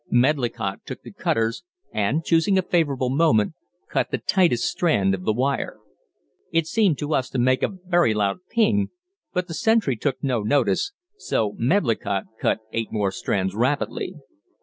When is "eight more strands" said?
12.73-13.53